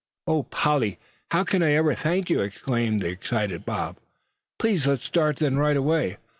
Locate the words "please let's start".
4.57-5.35